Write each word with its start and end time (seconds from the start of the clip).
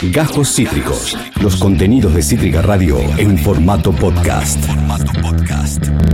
Gajos 0.00 0.54
Cítricos. 0.54 1.18
Los 1.42 1.56
contenidos 1.56 2.14
de 2.14 2.22
Cítrica 2.22 2.62
Radio 2.62 3.00
en 3.18 3.36
formato 3.36 3.90
podcast. 3.90 4.64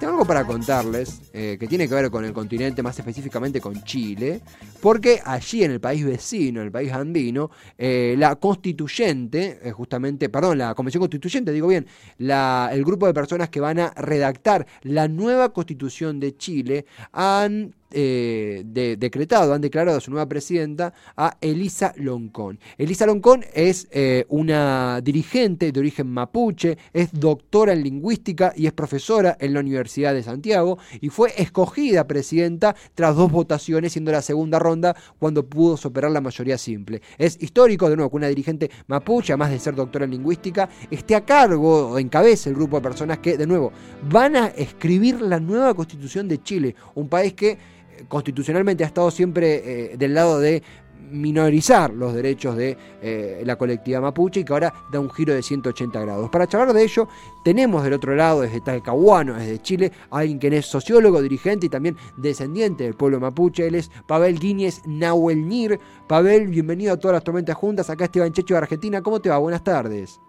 Tengo 0.00 0.12
algo 0.12 0.24
para 0.24 0.46
contarles 0.46 1.20
eh, 1.34 1.58
que 1.60 1.66
tiene 1.66 1.86
que 1.86 1.94
ver 1.94 2.10
con 2.10 2.24
el 2.24 2.32
continente, 2.32 2.82
más 2.82 2.98
específicamente 2.98 3.60
con 3.60 3.84
Chile, 3.84 4.40
porque 4.80 5.20
allí 5.22 5.64
en 5.64 5.72
el 5.72 5.80
país 5.80 6.02
vecino, 6.02 6.60
en 6.60 6.66
el 6.66 6.72
país 6.72 6.92
andino, 6.92 7.50
eh, 7.76 8.14
la 8.16 8.36
constituyente, 8.36 9.60
eh, 9.62 9.70
justamente, 9.70 10.30
perdón, 10.30 10.56
la 10.58 10.74
convención 10.74 11.02
constituyente, 11.02 11.52
digo 11.52 11.68
bien, 11.68 11.86
el 12.18 12.84
grupo 12.86 13.06
de 13.06 13.12
personas 13.12 13.50
que 13.50 13.60
van 13.60 13.80
a 13.80 13.90
redactar 13.90 14.66
la 14.80 15.08
nueva 15.08 15.52
constitución 15.52 16.20
de 16.20 16.34
Chile 16.38 16.86
han 17.12 17.74
eh, 17.94 18.96
decretado, 18.98 19.54
han 19.54 19.60
declarado 19.60 19.98
a 19.98 20.00
su 20.00 20.10
nueva 20.10 20.28
presidenta, 20.28 20.92
a 21.16 21.36
Elisa 21.40 21.94
Loncón. 21.96 22.58
Elisa 22.76 23.06
Loncón 23.06 23.44
es 23.54 23.88
eh, 23.92 24.26
una 24.28 25.00
dirigente 25.00 25.70
de 25.70 25.80
origen 25.80 26.08
mapuche, 26.08 26.76
es 26.92 27.08
doctora 27.12 27.72
en 27.72 27.82
lingüística 27.82 28.52
y 28.56 28.66
es 28.66 28.72
profesora 28.72 29.36
en 29.38 29.54
la 29.54 29.60
Universidad 29.60 30.12
de 30.12 30.22
Santiago 30.22 30.78
y 31.00 31.08
fue 31.08 31.32
escogida 31.36 32.06
presidenta 32.06 32.74
tras 32.94 33.14
dos 33.14 33.30
votaciones, 33.30 33.92
siendo 33.92 34.12
la 34.12 34.22
segunda 34.22 34.58
ronda 34.58 34.96
cuando 35.18 35.46
pudo 35.46 35.76
superar 35.76 36.10
la 36.10 36.20
mayoría 36.20 36.58
simple. 36.58 37.00
Es 37.18 37.40
histórico, 37.40 37.88
de 37.88 37.96
nuevo, 37.96 38.10
que 38.10 38.16
una 38.16 38.28
dirigente 38.28 38.70
mapuche, 38.88 39.32
además 39.32 39.50
de 39.50 39.58
ser 39.58 39.74
doctora 39.74 40.04
en 40.04 40.10
lingüística, 40.10 40.68
esté 40.90 41.14
a 41.14 41.24
cargo 41.24 41.90
o 41.90 41.98
encabece 41.98 42.50
el 42.50 42.56
grupo 42.56 42.76
de 42.76 42.82
personas 42.82 43.18
que, 43.18 43.36
de 43.36 43.46
nuevo, 43.46 43.72
van 44.10 44.36
a 44.36 44.46
escribir 44.48 45.20
la 45.20 45.38
nueva 45.40 45.74
constitución 45.74 46.28
de 46.28 46.42
Chile, 46.42 46.74
un 46.94 47.08
país 47.08 47.34
que 47.34 47.58
constitucionalmente 48.08 48.84
ha 48.84 48.86
estado 48.86 49.10
siempre 49.10 49.92
eh, 49.92 49.96
del 49.96 50.14
lado 50.14 50.40
de 50.40 50.62
minorizar 51.10 51.92
los 51.92 52.14
derechos 52.14 52.56
de 52.56 52.76
eh, 53.02 53.42
la 53.44 53.56
colectividad 53.56 54.00
mapuche 54.00 54.40
y 54.40 54.44
que 54.44 54.52
ahora 54.52 54.72
da 54.90 55.00
un 55.00 55.10
giro 55.10 55.34
de 55.34 55.42
180 55.42 56.00
grados. 56.00 56.30
Para 56.30 56.46
charlar 56.46 56.72
de 56.72 56.82
ello, 56.82 57.08
tenemos 57.44 57.84
del 57.84 57.92
otro 57.92 58.14
lado, 58.14 58.42
desde 58.42 58.60
Talcahuano, 58.60 59.34
desde 59.34 59.60
Chile, 59.60 59.92
alguien 60.10 60.38
que 60.38 60.48
es 60.56 60.66
sociólogo, 60.66 61.22
dirigente 61.22 61.66
y 61.66 61.68
también 61.68 61.96
descendiente 62.16 62.84
del 62.84 62.94
pueblo 62.94 63.20
mapuche. 63.20 63.66
Él 63.66 63.76
es 63.76 63.90
Pavel 64.06 64.38
Guíñez 64.38 64.82
Nahuelnir. 64.86 65.78
Pavel, 66.06 66.48
bienvenido 66.48 66.94
a 66.94 66.96
todas 66.98 67.14
las 67.14 67.24
tormentas 67.24 67.56
juntas. 67.56 67.90
Acá 67.90 68.04
Esteban 68.04 68.32
Checho 68.32 68.54
de 68.54 68.58
Argentina. 68.58 69.02
¿Cómo 69.02 69.20
te 69.20 69.28
va? 69.28 69.38
Buenas 69.38 69.62
tardes. 69.62 70.20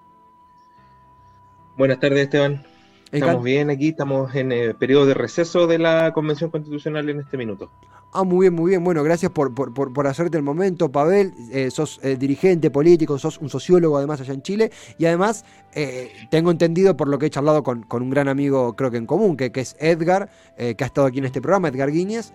Buenas 1.78 2.00
tardes, 2.00 2.20
Esteban. 2.20 2.75
Estamos 3.20 3.44
bien 3.44 3.70
aquí, 3.70 3.90
estamos 3.90 4.36
en 4.36 4.52
el 4.52 4.76
periodo 4.76 5.06
de 5.06 5.14
receso 5.14 5.68
de 5.68 5.80
la 5.80 6.12
Convención 6.14 6.50
Constitucional 6.50 7.10
en 7.10 7.22
este 7.22 7.38
minuto. 7.38 7.72
Ah, 8.12 8.24
muy 8.24 8.46
bien, 8.46 8.54
muy 8.54 8.72
bien. 8.72 8.84
Bueno, 8.84 9.04
gracias 9.04 9.32
por, 9.32 9.54
por, 9.54 10.08
hacerte 10.08 10.38
el 10.38 10.44
momento, 10.44 10.92
Pavel. 10.92 11.34
Eh, 11.52 11.72
sos 11.72 12.00
eh, 12.04 12.18
dirigente 12.18 12.72
político, 12.72 13.18
sos 13.18 13.40
un 13.40 13.50
sociólogo 13.50 13.98
además 13.98 14.22
allá 14.22 14.34
en 14.34 14.42
Chile. 14.42 14.72
Y 14.98 15.06
además, 15.06 15.46
eh, 15.74 16.12
tengo 16.30 16.52
entendido 16.52 16.98
por 16.98 17.08
lo 17.08 17.18
que 17.18 17.28
he 17.28 17.30
charlado 17.30 17.64
con, 17.64 17.86
un 17.90 18.10
gran 18.10 18.28
amigo, 18.28 18.76
creo 18.76 18.92
que 18.92 18.98
en 18.98 19.06
común, 19.06 19.38
que, 19.38 19.52
que 19.52 19.62
es 19.62 19.78
Edgar, 19.80 20.30
que 20.58 20.76
ha 20.80 20.86
estado 20.86 21.08
aquí 21.08 21.20
en 21.20 21.26
este 21.26 21.42
programa, 21.42 21.70
Edgar 21.70 21.92
Guíñez, 21.92 22.34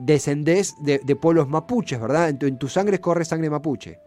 descendés 0.00 0.74
de, 0.82 1.16
pueblos 1.16 1.48
mapuches, 1.48 2.00
¿verdad? 2.00 2.28
En 2.28 2.38
tu, 2.38 2.46
en 2.46 2.58
tu 2.58 2.68
sangre 2.68 3.00
corre 3.00 3.24
sangre 3.24 3.48
mapuche. 3.48 3.98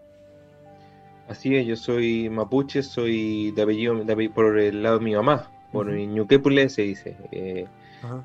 Así 1.28 1.56
es, 1.56 1.66
yo 1.66 1.76
soy 1.76 2.30
mapuche, 2.30 2.84
soy 2.84 3.52
de 3.52 3.62
apellido, 3.64 3.96
por 4.34 4.60
el 4.60 4.84
lado 4.84 5.00
de 5.00 5.06
mi 5.06 5.16
mamá, 5.16 5.50
por 5.76 5.88
uh 5.88 6.70
se 6.70 6.82
dice. 6.82 7.18
Eh, 7.32 7.66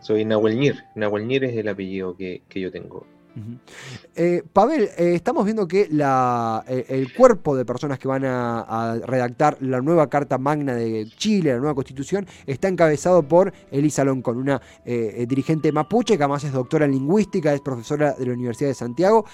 soy 0.01 0.25
Nahuelñir, 0.25 0.85
Nahuelñir 0.95 1.45
es 1.45 1.57
el 1.57 1.69
apellido 1.69 2.17
que, 2.17 2.43
yo 2.55 2.71
tengo. 2.71 3.05
Eh, 4.17 4.43
Pavel, 4.53 4.91
eh, 4.99 5.15
estamos 5.15 5.45
viendo 5.45 5.67
que 5.67 5.89
la, 5.91 6.65
el 6.69 7.13
cuerpo 7.15 7.57
de 7.57 7.65
personas 7.65 7.99
que 7.99 8.07
van 8.07 8.25
a, 8.25 8.99
redactar 9.07 9.57
la 9.61 9.81
nueva 9.81 10.09
Carta 10.09 10.37
Magna 10.37 10.75
de 10.75 11.07
Chile, 11.17 11.53
la 11.53 11.59
nueva 11.59 11.75
Constitución, 11.75 12.27
está 12.47 12.69
encabezado 12.69 13.23
por 13.23 13.53
Elisa 13.71 14.05
Loncón, 14.05 14.37
una 14.37 14.61
dirigente 14.85 15.73
mapuche 15.73 16.17
que 16.17 16.23
además 16.23 16.45
es 16.45 16.53
doctora 16.53 16.85
en 16.85 16.93
lingüística, 16.93 17.53
es 17.53 17.61
profesora 17.61 18.13
de 18.13 18.27
la 18.27 18.33
Universidad 18.33 18.71
de 18.71 18.75
Santiago, 18.75 19.25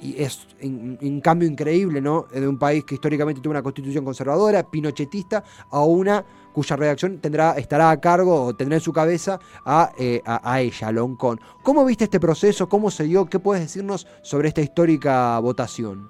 y 0.00 0.22
es 0.22 0.46
un 0.62 1.20
cambio 1.22 1.48
increíble, 1.48 2.00
¿no? 2.00 2.26
De 2.32 2.46
un 2.46 2.58
país 2.58 2.84
que 2.84 2.94
históricamente 2.94 3.40
tuvo 3.40 3.52
una 3.52 3.62
constitución 3.62 4.04
conservadora, 4.04 4.62
pinochetista, 4.62 5.44
a 5.70 5.84
una 5.84 6.24
cuya 6.52 6.76
redacción 6.76 7.18
tendrá, 7.18 7.52
estará 7.52 7.90
a 7.90 8.00
cargo 8.00 8.44
o 8.44 8.54
tendrá 8.54 8.76
en 8.76 8.80
su 8.80 8.92
cabeza 8.92 9.38
a, 9.64 9.92
eh, 9.98 10.20
a, 10.24 10.60
ella, 10.60 10.90
Loncón. 10.90 11.40
¿Cómo 11.62 11.84
viste 11.84 12.04
este 12.04 12.18
proceso? 12.18 12.68
¿Cómo 12.68 12.90
se 12.90 13.04
dio? 13.04 13.26
¿Qué 13.26 13.38
puedes 13.38 13.62
decirnos 13.62 14.06
sobre 14.22 14.48
esta 14.48 14.60
histórica 14.60 15.38
votación? 15.38 16.08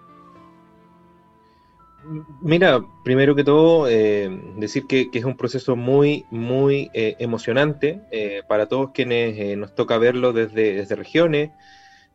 Mira, 2.41 2.81
primero 3.05 3.35
que 3.35 3.45
todo, 3.45 3.87
eh, 3.89 4.31
decir 4.57 4.87
que, 4.87 5.11
es 5.13 5.25
un 5.25 5.37
proceso 5.37 5.77
muy, 5.77 6.25
muy 6.31 6.91
eh, 6.95 7.17
emocionante 7.19 8.01
para 8.49 8.67
todos 8.67 8.91
quienes 8.93 9.59
nos 9.59 9.75
toca 9.75 9.99
verlo 9.99 10.33
desde, 10.33 10.75
desde 10.75 10.97
regiones, 10.97 11.51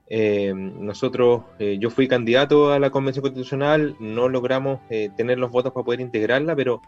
eh, 0.08 0.54
nosotros, 0.56 1.44
eh, 1.58 1.78
yo 1.80 1.90
fui 1.90 2.08
candidato 2.08 2.72
a 2.72 2.80
la 2.80 2.92
Convención 2.92 3.24
Constitucional, 3.24 3.96
no 4.00 4.30
logramos 4.30 4.80
eh, 4.90 5.10
tener 5.18 5.40
los 5.40 5.52
votos 5.52 5.74
para 5.74 5.84
poder 5.84 6.02
integrarla, 6.02 6.56
pero 6.56 6.82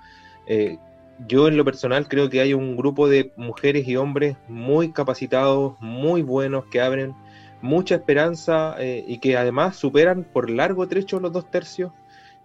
yo 1.27 1.49
en 1.49 1.57
lo 1.57 1.65
personal 1.65 2.07
creo 2.07 2.29
que 2.29 2.39
hay 2.39 2.53
un 2.53 2.77
grupo 2.77 3.09
de 3.09 3.33
mujeres 3.35 3.85
y 3.85 3.97
hombres 3.97 4.37
muy 4.47 4.93
capacitados, 4.93 5.75
muy 5.81 6.21
buenos, 6.21 6.65
que 6.67 6.79
abren 6.79 7.15
mucha 7.61 7.95
esperanza 7.95 8.77
y 8.79 9.17
que 9.17 9.35
además 9.35 9.75
superan 9.75 10.23
por 10.23 10.49
largo 10.49 10.87
trecho 10.87 11.19
los 11.19 11.33
dos 11.33 11.51
tercios 11.51 11.91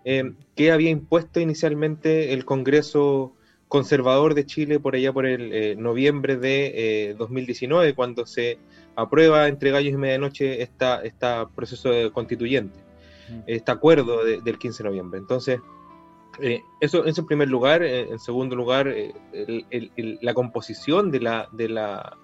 que 0.03 0.73
había 0.73 0.91
impuesto 0.91 1.39
inicialmente 1.39 2.33
el 2.33 2.45
Congreso 2.45 3.37
conservador 3.69 4.35
de 4.35 4.47
Chile 4.47 4.81
por 4.81 4.97
allá 4.97 5.13
por 5.13 5.27
el 5.27 5.81
noviembre 5.81 6.37
de 6.37 7.15
2019, 7.17 7.95
cuando 7.95 8.27
se 8.27 8.59
aprueba 8.97 9.49
entre 9.49 9.71
gallos 9.71 9.93
y 9.93 9.97
medianoche 9.97 10.63
esta, 10.63 11.03
esta 11.03 11.49
proceso 11.49 11.91
constituyente, 12.13 12.79
este 13.47 13.71
acuerdo 13.71 14.25
del 14.25 14.59
15 14.59 14.83
de 14.83 14.89
noviembre. 14.89 15.19
Entonces, 15.19 15.61
eh, 16.41 16.63
eso, 16.81 17.07
en 17.07 17.27
primer 17.27 17.49
lugar. 17.49 17.83
Eh, 17.83 18.09
en 18.11 18.19
segundo 18.19 18.57
lugar, 18.57 18.89
eh, 18.89 19.13
la 20.21 20.35
composición 20.35 21.11
de 21.11 21.21
la, 21.21 21.49
de, 21.53 21.69
la, 21.69 22.17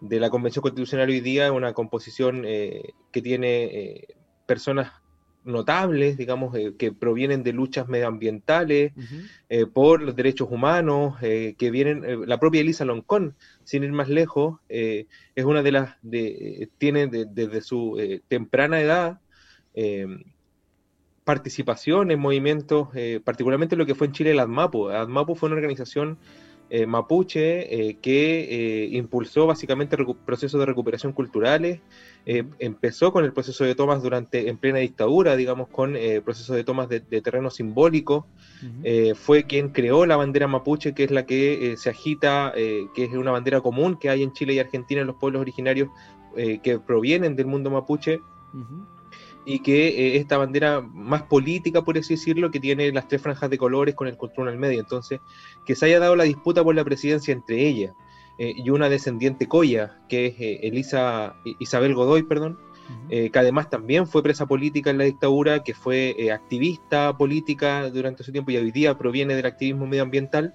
de 0.00 0.20
la 0.20 0.30
Convención 0.30 0.62
Constitucional 0.62 1.08
hoy 1.08 1.20
día 1.20 1.46
es 1.46 1.52
una 1.52 1.72
composición 1.72 2.42
que 2.42 3.22
tiene 3.22 4.06
personas 4.46 4.92
notables, 5.44 6.16
digamos, 6.16 6.54
eh, 6.56 6.74
que 6.78 6.92
provienen 6.92 7.42
de 7.42 7.52
luchas 7.52 7.88
medioambientales, 7.88 8.92
eh, 9.48 9.66
por 9.66 10.02
los 10.02 10.16
derechos 10.16 10.48
humanos, 10.50 11.16
eh, 11.22 11.54
que 11.58 11.70
vienen, 11.70 12.26
la 12.26 12.38
propia 12.38 12.60
Elisa 12.60 12.84
Loncón, 12.84 13.36
sin 13.64 13.84
ir 13.84 13.92
más 13.92 14.08
lejos, 14.08 14.60
es 14.68 15.44
una 15.44 15.62
de 15.62 15.72
las, 15.72 15.96
de, 16.02 16.68
tiene 16.78 17.06
desde 17.06 17.60
su 17.60 17.98
temprana 18.28 18.80
edad 18.80 19.20
participación 21.24 22.10
en 22.10 22.20
movimientos, 22.20 22.88
particularmente 23.24 23.76
lo 23.76 23.86
que 23.86 23.94
fue 23.94 24.08
en 24.08 24.12
Chile 24.12 24.32
el 24.32 24.40
ADMAPO. 24.40 24.90
ADMAPO 24.90 25.34
fue 25.34 25.48
una 25.48 25.56
organización 25.56 26.18
eh, 26.70 26.86
mapuche 26.86 27.88
eh, 27.88 27.98
que 28.00 28.84
eh, 28.84 28.88
impulsó 28.92 29.46
básicamente 29.46 29.96
procesos 30.24 30.58
de 30.58 30.66
recuperación 30.66 31.12
culturales. 31.12 31.80
empezó 32.24 33.12
con 33.12 33.24
el 33.24 33.34
proceso 33.34 33.64
de 33.64 33.74
tomas 33.74 34.02
durante 34.02 34.48
en 34.48 34.56
plena 34.56 34.78
dictadura, 34.78 35.36
digamos, 35.36 35.68
con 35.68 35.94
procesos 36.24 36.56
de 36.56 36.64
tomas 36.64 36.88
de, 36.88 37.00
terreno 37.00 37.50
simbólico. 37.50 38.26
fue 39.14 39.44
quien 39.44 39.68
creó 39.70 40.06
la 40.06 40.16
bandera 40.16 40.48
mapuche, 40.48 40.94
que 40.94 41.04
es 41.04 41.10
la 41.10 41.26
que 41.26 41.74
se 41.76 41.90
agita, 41.90 42.52
que 42.54 43.04
es 43.04 43.12
una 43.12 43.30
bandera 43.30 43.60
común 43.60 43.98
que 43.98 44.08
hay 44.08 44.22
en 44.22 44.32
Chile 44.32 44.54
y 44.54 44.58
Argentina 44.58 45.02
en 45.02 45.06
los 45.06 45.16
pueblos 45.16 45.42
originarios 45.42 45.90
que 46.34 46.78
provienen 46.78 47.36
del 47.36 47.46
mundo 47.46 47.70
mapuche 47.70 48.20
y 49.46 49.60
que 49.60 49.88
eh, 49.88 50.16
esta 50.16 50.38
bandera 50.38 50.80
más 50.80 51.22
política, 51.22 51.82
por 51.82 51.98
así 51.98 52.14
decirlo, 52.14 52.50
que 52.50 52.60
tiene 52.60 52.90
las 52.92 53.08
tres 53.08 53.20
franjas 53.20 53.50
de 53.50 53.58
colores 53.58 53.94
con 53.94 54.08
el 54.08 54.16
control 54.16 54.48
al 54.48 54.58
medio. 54.58 54.80
Entonces, 54.80 55.20
que 55.66 55.74
se 55.74 55.86
haya 55.86 56.00
dado 56.00 56.16
la 56.16 56.24
disputa 56.24 56.64
por 56.64 56.74
la 56.74 56.84
presidencia 56.84 57.32
entre 57.32 57.66
ella 57.66 57.94
eh, 58.38 58.54
y 58.56 58.70
una 58.70 58.88
descendiente 58.88 59.46
coya, 59.46 59.98
que 60.08 60.26
es 60.26 60.40
eh, 60.40 60.60
Elisa, 60.62 61.36
Isabel 61.58 61.94
Godoy, 61.94 62.22
perdón, 62.22 62.58
que 63.08 63.38
además 63.38 63.70
también 63.70 64.06
fue 64.06 64.22
presa 64.22 64.44
política 64.44 64.90
en 64.90 64.98
la 64.98 65.04
dictadura, 65.04 65.62
que 65.62 65.72
fue 65.72 66.30
activista 66.30 67.16
política 67.16 67.88
durante 67.88 68.22
su 68.22 68.30
tiempo 68.30 68.50
y 68.50 68.58
hoy 68.58 68.72
día 68.72 68.98
proviene 68.98 69.34
del 69.34 69.46
activismo 69.46 69.86
medioambiental. 69.86 70.54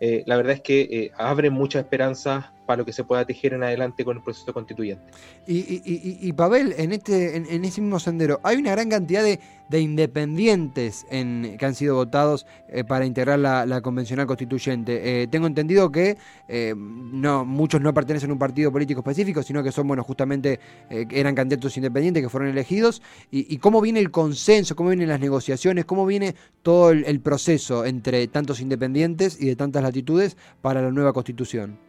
la 0.00 0.36
verdad 0.36 0.54
es 0.54 0.60
que 0.60 1.12
abre 1.16 1.50
muchas 1.50 1.84
esperanzas 1.84 2.46
para 2.68 2.80
lo 2.80 2.84
que 2.84 2.92
se 2.92 3.02
pueda 3.02 3.24
tejer 3.24 3.54
en 3.54 3.62
adelante 3.62 4.04
con 4.04 4.18
el 4.18 4.22
proceso 4.22 4.52
constituyente. 4.52 5.02
Y, 5.46 6.30
Pavel, 6.34 6.74
en, 6.76 6.92
este, 6.92 7.34
en, 7.34 7.64
ese 7.64 7.80
mismo 7.80 7.98
sendero, 7.98 8.40
hay 8.42 8.58
una 8.58 8.72
gran 8.72 8.90
cantidad 8.90 9.24
de, 9.24 9.80
independientes 9.80 11.06
en, 11.10 11.56
que 11.58 11.64
han 11.64 11.74
sido 11.74 11.94
votados 11.94 12.46
eh, 12.68 12.84
para 12.84 13.06
integrar 13.06 13.38
la, 13.38 13.80
convencional 13.80 14.26
constituyente. 14.26 15.22
Eh, 15.22 15.28
tengo 15.28 15.46
entendido 15.46 15.90
que 15.90 16.18
eh, 16.46 16.74
muchos 16.74 17.80
no 17.80 17.94
pertenecen 17.94 18.28
a 18.28 18.34
un 18.34 18.38
partido 18.38 18.70
político 18.70 19.00
específico, 19.00 19.42
sino 19.42 19.62
que 19.62 19.72
son, 19.72 19.88
bueno, 19.88 20.04
justamente 20.04 20.60
eran 20.90 21.34
candidatos 21.34 21.74
independientes 21.78 22.22
que 22.22 22.28
fueron 22.28 22.50
elegidos. 22.50 23.00
Y, 23.30 23.56
cómo 23.56 23.80
viene 23.80 24.00
el 24.00 24.10
consenso, 24.10 24.76
cómo 24.76 24.90
vienen 24.90 25.08
las 25.08 25.20
negociaciones, 25.20 25.86
cómo 25.86 26.04
viene 26.04 26.34
todo 26.60 26.90
el 26.90 27.20
proceso 27.20 27.86
entre 27.86 28.28
tantos 28.28 28.60
independientes 28.60 29.40
y 29.40 29.46
de 29.46 29.56
tantas 29.56 29.82
latitudes 29.82 30.36
para 30.60 30.82
la 30.82 30.90
nueva 30.90 31.14
constitución. 31.14 31.87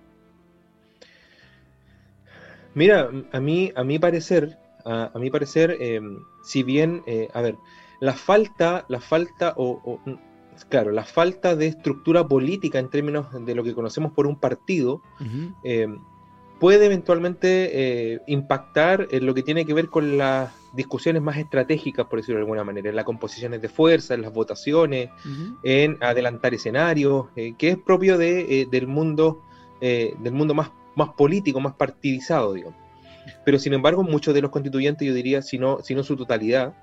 Mira, 2.75 3.10
a 3.31 3.39
mí, 3.39 3.71
a 3.75 3.83
mi 3.83 4.00
parecer, 4.00 4.57
a, 4.86 5.12
mi 5.16 5.30
parecer, 5.30 5.77
em, 5.80 6.19
si 6.44 6.63
bien, 6.63 7.04
eh, 7.06 7.27
a 7.33 7.42
ver, 7.42 7.57
la 8.00 8.13
falta, 8.13 8.86
la 8.88 9.00
falta, 9.00 9.54
o, 9.57 10.00
claro, 10.69 10.92
la 10.92 11.04
falta 11.04 11.56
de 11.56 11.68
estructura 11.68 12.27
política 12.27 12.80
en 12.80 12.89
términos 12.89 13.27
de 13.45 13.56
lo 13.56 13.63
que 13.63 13.74
conocemos 13.74 14.13
por 14.13 14.27
un 14.27 14.39
partido, 14.39 15.01
em, 15.63 16.00
puede 16.60 16.86
eventualmente 16.86 17.69
eh, 17.71 18.21
impactar 18.27 19.07
en 19.12 19.25
lo 19.25 19.33
que 19.33 19.44
tiene 19.44 19.65
que 19.65 19.74
ver 19.74 19.88
con 19.88 20.18
las 20.18 20.51
discusiones 20.74 21.22
más 21.22 21.38
estratégicas, 21.38 22.06
por 22.06 22.19
decirlo 22.19 22.38
de 22.38 22.44
alguna 22.44 22.63
manera, 22.63 22.89
en 22.89 22.95
las 22.95 23.06
composiciones 23.06 23.62
de 23.62 23.69
fuerza, 23.69 24.13
en 24.13 24.22
las 24.22 24.31
votaciones, 24.31 25.10
en 25.63 25.98
adelantar 26.01 26.54
escenarios, 26.54 27.27
eh, 27.36 27.56
que 27.57 27.69
es 27.69 27.77
propio 27.77 28.18
de, 28.18 28.68
del 28.69 28.88
mundo, 28.88 29.42
del 29.81 30.33
mundo 30.33 30.54
más 30.54 30.72
más 30.95 31.09
político, 31.09 31.59
más 31.59 31.74
partidizado, 31.74 32.53
digamos. 32.53 32.89
Pero 33.45 33.59
sin 33.59 33.74
embargo, 33.74 34.03
muchos 34.03 34.33
de 34.33 34.41
los 34.41 34.51
constituyentes, 34.51 35.07
yo 35.07 35.13
diría, 35.13 35.41
si 35.41 35.57
no, 35.57 35.81
su 35.81 36.15
totalidad, 36.15 36.74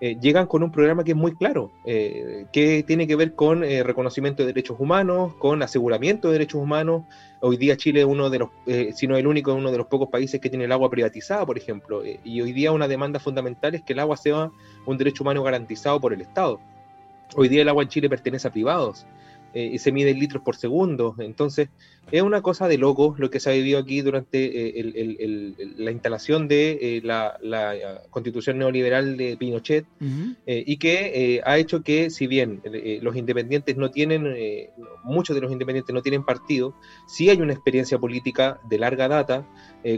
eh, 0.00 0.16
llegan 0.20 0.46
con 0.46 0.62
un 0.62 0.72
programa 0.72 1.04
que 1.04 1.12
es 1.12 1.16
muy 1.16 1.34
claro, 1.36 1.70
eh, 1.84 2.46
que 2.52 2.82
tiene 2.82 3.06
que 3.06 3.14
ver 3.14 3.34
con 3.34 3.62
eh, 3.62 3.82
reconocimiento 3.82 4.42
de 4.42 4.48
derechos 4.48 4.76
humanos, 4.80 5.34
con 5.36 5.62
aseguramiento 5.62 6.28
de 6.28 6.34
derechos 6.34 6.60
humanos. 6.60 7.04
Hoy 7.40 7.56
día 7.56 7.76
Chile 7.76 8.00
es 8.00 8.06
uno 8.06 8.28
de 8.28 8.40
los, 8.40 8.50
si 8.94 9.06
no 9.06 9.16
el 9.16 9.26
único, 9.26 9.54
uno 9.54 9.70
de 9.70 9.78
los 9.78 9.86
pocos 9.86 10.08
países 10.08 10.40
que 10.40 10.50
tiene 10.50 10.64
el 10.64 10.72
agua 10.72 10.90
privatizada, 10.90 11.46
por 11.46 11.56
ejemplo. 11.56 12.02
y 12.04 12.40
hoy 12.40 12.52
día 12.52 12.72
una 12.72 12.88
demanda 12.88 13.20
fundamental 13.20 13.74
es 13.74 13.82
que 13.82 13.92
el 13.92 14.00
agua 14.00 14.16
sea 14.16 14.50
un 14.84 14.98
derecho 14.98 15.22
humano 15.22 15.42
garantizado 15.42 16.00
por 16.00 16.12
el 16.12 16.20
Estado. 16.20 16.58
Hoy 17.36 17.48
día 17.48 17.62
el 17.62 17.68
agua 17.68 17.82
en 17.82 17.88
Chile 17.88 18.08
pertenece 18.08 18.48
a 18.48 18.50
privados 18.50 19.06
y 19.54 19.78
se 19.78 19.92
mide 19.92 20.10
en 20.10 20.18
litros 20.18 20.42
por 20.42 20.56
segundo. 20.56 21.14
Entonces, 21.18 21.68
es 22.10 22.22
una 22.22 22.42
cosa 22.42 22.68
de 22.68 22.78
loco 22.78 23.14
lo 23.18 23.30
que 23.30 23.40
se 23.40 23.50
ha 23.50 23.54
vivido 23.54 23.78
aquí 23.78 24.00
durante 24.02 24.78
eh, 24.78 25.54
la 25.76 25.90
instalación 25.90 26.48
de 26.48 26.78
eh, 26.80 27.00
la, 27.02 27.38
eh, 27.42 27.98
constitución 28.10 28.58
neoliberal 28.58 29.16
de 29.16 29.36
Pinochet 29.36 29.86
y 30.46 30.76
que 30.76 31.42
ha 31.44 31.58
hecho 31.58 31.82
que, 31.82 32.10
si 32.10 32.26
bien 32.26 32.60
los 33.02 33.16
independientes 33.16 33.76
no 33.76 33.90
tienen, 33.90 34.36
muchos 35.02 35.34
de 35.34 35.42
los 35.42 35.50
independientes 35.50 35.94
no 35.94 36.02
tienen 36.02 36.24
partido, 36.24 36.74
sí 37.06 37.30
hay 37.30 37.40
una 37.40 37.52
experiencia 37.52 37.98
política 37.98 38.60
de 38.68 38.78
larga 38.78 39.08
data 39.08 39.46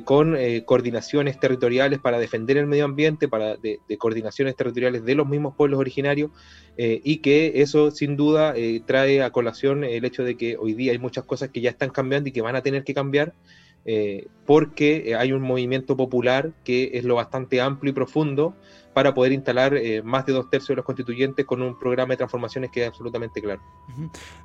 con 0.05 0.37
coordinaciones 0.65 1.39
territoriales 1.39 1.99
para 1.99 2.19
defender 2.19 2.57
el 2.57 2.67
medio 2.67 2.85
ambiente, 2.85 3.29
para 3.29 3.57
de, 3.57 3.81
coordinaciones 3.99 4.57
territoriales 4.57 5.05
de 5.05 5.15
los 5.15 5.27
mismos 5.29 5.55
pueblos 5.57 5.81
originarios 5.81 6.31
y 6.79 7.19
que 7.19 7.63
eso 7.63 7.91
sin 7.91 8.17
duda 8.17 8.55
trae 8.87 9.23
a 9.23 9.31
colación 9.31 9.85
el 9.85 10.05
hecho 10.05 10.25
de 10.25 10.37
que 10.37 10.57
hoy 10.57 10.75
día 10.75 10.93
hay 10.93 10.99
muchas 10.99 11.25
cosas 11.25 11.51
que 11.51 11.61
ya 11.61 11.71
están 11.71 11.91
cambiando 11.97 12.29
y 12.29 12.33
que 12.33 12.43
van 12.43 12.55
a 12.55 12.63
tener 12.63 12.85
que 12.85 12.95
cambiar 12.95 13.35
eh, 13.85 14.27
porque 14.45 15.15
hay 15.19 15.33
un 15.33 15.43
movimiento 15.43 15.97
popular 15.97 16.53
que 16.65 16.91
es 16.95 17.05
lo 17.05 17.15
bastante 17.15 17.61
amplio 17.61 17.91
y 17.91 17.95
profundo 17.95 18.55
para 18.97 19.13
poder 19.13 19.33
instalar 19.33 19.77
eh, 19.77 20.01
más 20.03 20.25
de 20.25 20.33
dos 20.33 20.49
tercios 20.49 20.69
de 20.69 20.77
los 20.77 20.85
constituyentes 20.87 21.45
con 21.45 21.61
un 21.61 21.79
programa 21.79 22.15
de 22.15 22.17
transformaciones 22.17 22.71
que 22.71 22.81
es 22.81 22.89
absolutamente 22.89 23.43
claro. 23.43 23.61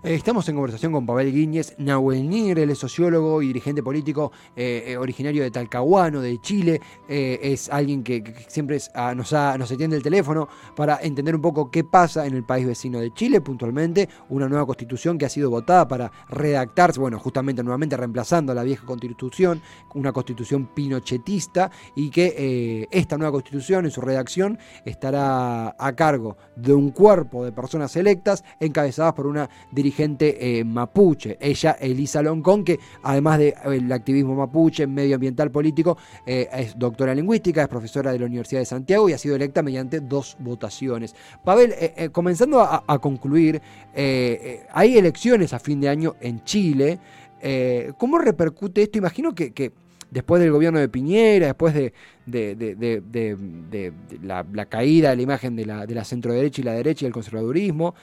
Eh, 0.03 0.13
estamos 0.13 0.50
en 0.50 0.56
conversación 0.56 0.92
con 0.92 1.06
Pavel 1.06 1.31
Guíñez, 1.31 1.74
Nahuel 1.77 2.27
Nigre, 2.27 2.63
es 2.63 2.77
sociólogo 2.77 3.42
y 3.42 3.48
dirigente 3.48 3.81
político 3.81 4.33
eh, 4.57 4.98
originario 5.00 5.44
de 5.44 5.51
Talcahuano, 5.51 6.19
de 6.19 6.38
Chile. 6.42 6.81
es 7.07 7.69
alguien 7.69 8.03
que, 8.03 8.45
siempre 8.50 8.77
ah, 8.94 9.15
nos, 9.15 9.31
ha, 9.31 9.57
nos 9.57 9.71
el 9.71 10.03
teléfono 10.03 10.50
para 10.75 11.00
entender 11.01 11.33
un 11.33 11.42
poco 11.42 11.71
qué 11.71 11.86
pasa 11.86 12.27
en 12.27 12.33
el 12.33 12.44
país 12.44 12.68
vecino 12.68 13.00
de 13.00 13.13
Chile, 13.13 13.39
puntualmente, 13.39 14.09
una 14.27 14.50
nueva 14.50 14.65
constitución 14.65 15.18
que 15.18 15.25
ha 15.25 15.30
sido 15.30 15.50
votada 15.50 15.88
para 15.88 16.12
redactarse, 16.27 17.00
bueno, 17.00 17.18
justamente 17.19 17.63
nuevamente 17.63 17.95
reemplazando 17.95 18.51
a 18.51 18.56
la 18.56 18.63
vieja 18.63 18.86
constitución, 18.86 19.62
una 19.94 20.12
constitución 20.12 20.65
pinochetista, 20.65 21.71
y 21.95 22.09
que 22.09 22.89
esta 22.92 23.18
nueva 23.18 23.31
constitución 23.31 23.86
en 23.86 23.92
su 23.92 24.01
redacción 24.01 24.41
estará 24.86 25.76
a 25.78 25.96
cargo 25.96 26.38
de 26.56 26.74
un 26.74 26.92
cuerpo 26.92 27.46
de 27.46 27.52
personas 27.52 27.96
electas 27.96 28.44
encabezadas 28.60 29.14
por 29.14 29.28
una 29.28 29.50
dirigente 29.72 30.60
eh, 30.60 30.64
mapuche, 30.64 31.38
ella 31.40 31.78
Elisa 31.80 32.22
Loncón, 32.22 32.64
que 32.64 32.80
además 33.04 33.40
del 33.40 33.92
activismo 33.92 34.36
mapuche, 34.36 34.88
medioambiental 34.88 35.52
político, 35.52 35.98
eh, 36.26 36.48
es 36.54 36.78
doctora 36.78 37.12
en 37.12 37.18
lingüística, 37.18 37.62
es 37.62 37.68
profesora 37.68 38.12
de 38.12 38.20
la 38.20 38.26
Universidad 38.26 38.62
de 38.62 38.66
Santiago 38.66 39.10
y 39.10 39.14
ha 39.14 39.18
sido 39.18 39.36
electa 39.36 39.62
mediante 39.62 40.00
dos 40.00 40.36
votaciones. 40.40 41.16
Pavel, 41.44 41.74
eh, 41.78 42.10
comenzando 42.12 42.62
a, 42.62 43.00
concluir, 43.00 43.62
hay 43.94 44.98
elecciones 44.98 45.54
a 45.54 45.60
fin 45.60 45.82
de 45.82 45.90
año 45.90 46.16
en 46.20 46.44
Chile. 46.44 47.00
¿Cómo 47.98 48.20
repercute 48.20 48.84
esto? 48.84 48.98
Imagino 48.98 49.34
que 49.34 49.74
después 50.12 50.42
del 50.42 50.52
gobierno 50.52 50.80
de 50.80 50.90
Piñera, 50.90 51.48
después 51.48 51.74
de, 51.74 51.94
la, 54.22 54.66
caída 54.66 55.10
de 55.10 55.16
la 55.16 55.22
imagen 55.22 55.56
de 55.56 55.66
la, 55.66 55.88
de 55.88 55.96
la 55.96 56.04
centroderecha 56.04 56.62
y 56.62 56.66
la 56.66 56.74
derecha 56.74 57.06
y 57.06 57.08
el 57.08 57.13
conservadurismo, 57.13 57.96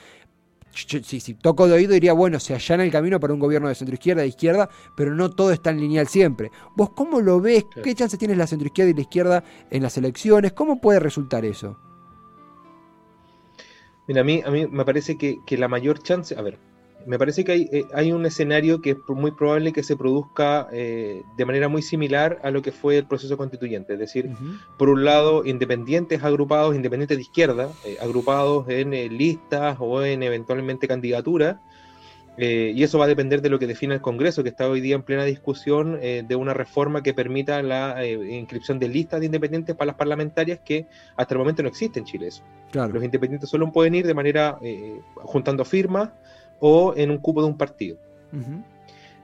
si, 0.71 1.33
toco 1.35 1.67
de 1.67 1.73
oído 1.73 1.93
diría, 1.93 2.13
bueno, 2.13 2.39
se 2.39 2.53
allana 2.53 2.83
el 2.83 2.91
camino 2.91 3.19
para 3.19 3.33
un 3.33 3.39
gobierno 3.39 3.69
de 3.69 3.75
centroizquierda, 3.75 4.21
de 4.21 4.27
izquierda, 4.27 4.69
pero 4.95 5.15
no 5.15 5.29
todo 5.29 5.51
está 5.51 5.71
en 5.71 5.79
lineal 5.79 6.07
siempre. 6.07 6.51
¿Vos 6.75 6.91
cómo 6.91 7.21
lo 7.21 7.41
ves? 7.41 7.65
¿Qué 7.83 7.95
chance 7.95 8.17
tienes 8.17 8.37
la 8.37 8.47
centroizquierda 8.47 8.91
y 8.91 8.95
la 8.95 9.01
izquierda 9.01 9.43
en 9.69 9.83
las 9.83 9.97
elecciones? 9.97 10.53
¿Cómo 10.53 10.79
puede 10.79 10.99
resultar 10.99 11.45
eso? 11.45 11.77
Mira, 14.07 14.21
a 14.21 14.23
mí, 14.23 14.41
a 14.45 14.49
mí 14.51 14.67
me 14.67 14.85
parece 14.85 15.17
que, 15.17 15.37
que 15.45 15.57
la 15.57 15.67
mayor 15.67 16.01
chance, 16.01 16.35
a 16.35 16.41
ver, 16.41 16.59
me 17.05 17.17
parece 17.17 17.43
que 17.43 17.51
hay, 17.51 17.69
eh, 17.71 17.85
hay, 17.93 18.11
un 18.11 18.25
escenario 18.25 18.81
que 18.81 18.91
es 18.91 18.97
muy 19.07 19.31
probable 19.31 19.71
que 19.73 19.83
se 19.83 19.95
produzca 19.95 20.67
eh, 20.71 21.23
de 21.37 21.45
manera 21.45 21.69
muy 21.69 21.81
similar 21.81 22.39
a 22.43 22.51
lo 22.51 22.61
que 22.61 22.71
fue 22.71 22.97
el 22.97 23.05
proceso 23.05 23.37
constituyente. 23.37 23.93
Es 23.93 23.99
decir, 23.99 24.29
por 24.77 24.89
un 24.89 25.05
lado, 25.05 25.45
independientes 25.45 26.23
agrupados, 26.23 26.75
independientes 26.75 27.17
de 27.17 27.21
izquierda, 27.21 27.69
eh, 27.85 27.97
agrupados 28.01 28.67
en 28.69 28.91
listas 29.17 29.77
o 29.79 30.03
en 30.03 30.23
eventualmente 30.23 30.87
candidaturas. 30.87 31.57
y 32.37 32.83
eso 32.83 32.97
va 32.97 33.03
a 33.03 33.07
depender 33.07 33.41
de 33.41 33.49
lo 33.49 33.59
que 33.59 33.67
define 33.67 33.95
el 33.95 34.01
Congreso, 34.01 34.43
que 34.43 34.49
está 34.49 34.69
hoy 34.69 34.79
día 34.79 34.95
en 34.95 35.03
plena 35.03 35.25
discusión 35.25 35.99
de 35.99 36.35
una 36.37 36.53
reforma 36.53 37.03
que 37.03 37.13
permita 37.13 37.61
la 37.61 38.05
inscripción 38.05 38.79
de 38.79 38.87
listas 38.87 39.19
de 39.19 39.25
independientes 39.25 39.75
para 39.75 39.87
las 39.87 39.95
parlamentarias 39.95 40.59
que 40.63 40.87
hasta 41.17 41.33
el 41.33 41.39
momento 41.39 41.63
no 41.63 41.69
existe 41.69 41.99
en 41.99 42.05
Chile. 42.05 42.29
Los 42.71 43.03
independientes 43.03 43.49
solo 43.49 43.69
pueden 43.73 43.95
ir 43.95 44.07
de 44.07 44.13
manera 44.13 44.57
juntando 45.15 45.65
firmas 45.65 46.11
o 46.59 46.93
en 46.95 47.11
un 47.11 47.17
cupo 47.17 47.41
de 47.41 47.47
un 47.47 47.57
partido. 47.57 47.97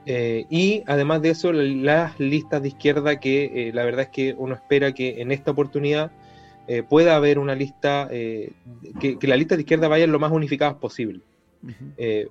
Eh, 0.06 0.46
y 0.48 0.84
además 0.86 1.20
de 1.20 1.30
eso, 1.30 1.52
las 1.52 2.18
listas 2.20 2.62
de 2.62 2.68
izquierda 2.68 3.18
que 3.18 3.68
eh, 3.68 3.72
la 3.74 3.84
verdad 3.84 4.02
es 4.02 4.08
que 4.10 4.34
uno 4.38 4.54
espera 4.54 4.92
que 4.92 5.20
en 5.20 5.32
esta 5.32 5.50
oportunidad 5.50 6.12
eh, 6.68 6.84
pueda 6.84 7.16
haber 7.16 7.40
una 7.40 7.56
lista, 7.56 8.08
que, 8.08 8.52
que, 9.00 9.26
la 9.26 9.36
lista 9.36 9.56
de 9.56 9.62
izquierda 9.62 9.88
vaya 9.88 10.06
lo 10.06 10.18
más 10.18 10.32
unificadas 10.32 10.76
posible. 10.76 11.20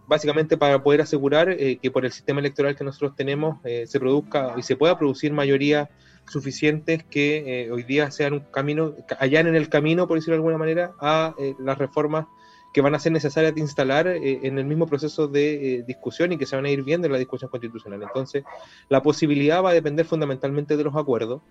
básicamente 0.07 0.55
para 0.55 0.81
poder 0.81 1.01
asegurar 1.01 1.55
que 1.57 1.91
por 1.91 2.05
el 2.05 2.12
sistema 2.12 2.39
electoral 2.39 2.75
que 2.75 2.85
nosotros 2.85 3.15
tenemos 3.15 3.57
se 3.63 4.00
produzca 4.00 4.55
y 4.57 4.62
se 4.62 4.75
pueda 4.77 4.97
producir 4.97 5.33
mayorías 5.33 5.89
suficientes 6.27 7.03
que 7.03 7.69
hoy 7.71 7.83
día 7.83 8.12
sean 8.12 8.33
un 8.33 8.39
camino, 8.39 8.93
en 9.19 9.55
el 9.55 9.69
camino, 9.69 10.07
por 10.07 10.17
decirlo 10.17 10.33
de 10.33 10.38
alguna 10.38 10.57
manera, 10.57 10.93
a 11.00 11.33
las 11.59 11.77
reformas 11.77 12.27
que 12.75 12.82
van 12.82 12.94
a 12.94 13.00
ser 13.00 13.13
necesarias 13.13 13.55
de 13.55 13.62
instalar 13.62 14.05
eh, 14.05 14.41
en 14.44 14.60
el 14.60 14.65
mismo 14.65 14.86
proceso 14.86 15.29
de 15.29 15.75
eh, 15.75 15.84
discusión 15.88 16.34
y 16.34 16.38
que 16.38 16.46
se 16.46 16.58
van 16.58 16.65
a 16.65 16.70
ir 16.70 16.84
viendo 16.84 17.08
en 17.08 17.13
la 17.13 17.17
discusión 17.17 17.50
constitucional. 17.50 18.03
Entonces, 18.03 18.44
la 18.89 19.01
posibilidad 19.01 19.63
va 19.63 19.70
a 19.70 19.74
depender 19.74 20.05
fundamentalmente 20.05 20.75
de 20.75 20.84
los 20.84 20.94
acuerdos, 20.98 21.41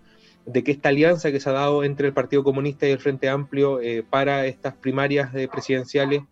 de 0.45 0.63
que 0.63 0.73
esta 0.73 0.91
alianza 0.91 1.33
que 1.33 1.41
se 1.41 1.49
ha 1.49 1.55
dado 1.55 1.83
entre 1.83 2.09
el 2.09 2.13
Partido 2.13 2.45
Comunista 2.45 2.87
y 2.87 2.91
el 2.91 2.99
Frente 2.99 3.31
Amplio 3.31 3.81
eh, 3.81 4.05
para 4.09 4.45
estas 4.45 4.75
primarias 4.75 5.31
presidenciales 5.51 6.25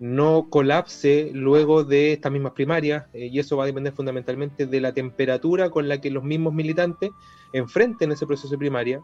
no 0.00 0.48
colapse 0.50 1.30
luego 1.32 1.84
de 1.84 2.14
estas 2.14 2.32
mismas 2.32 2.50
primarias, 2.50 3.04
y 3.14 3.38
eso 3.38 3.56
va 3.56 3.62
a 3.62 3.66
depender 3.66 3.92
fundamentalmente 3.92 4.66
de 4.66 4.80
la 4.80 4.92
temperatura 4.92 5.70
con 5.70 5.86
la 5.86 6.00
que 6.00 6.10
los 6.10 6.24
mismos 6.24 6.52
militantes 6.52 7.12
enfrenten 7.52 8.10
ese 8.10 8.26
proceso 8.26 8.48
de 8.48 8.58
primaria, 8.58 9.00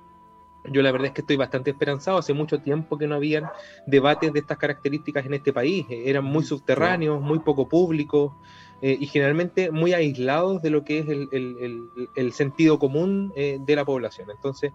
yo 0.65 0.83
la 0.83 0.93
verdad 0.93 1.09
es 1.09 1.13
que 1.13 1.21
estoy 1.23 1.37
bastante 1.37 1.71
esperanzado. 1.71 2.19
Hace 2.19 2.33
mucho 2.33 2.61
tiempo 2.61 2.99
que 2.99 3.07
no 3.07 3.17
habían 3.17 3.49
debates 3.87 4.33
de 4.33 4.41
estas 4.41 4.59
características 4.59 5.27
en 5.27 5.35
este 5.35 5.53
país. 5.53 5.87
Eran 5.91 6.25
muy 6.25 6.45
subterráneos, 6.45 7.21
muy 7.21 7.41
poco 7.41 7.69
públicos. 7.69 8.33
y 8.81 9.07
generalmente 9.07 9.71
muy 9.71 9.93
aislados 9.93 10.61
de 10.61 10.71
lo 10.71 10.85
que 10.85 10.99
es 10.99 11.07
el, 11.09 12.33
sentido 12.33 12.79
común 12.81 13.33
de 13.35 13.77
la 13.77 13.85
población. 13.85 14.31
Entonces, 14.31 14.73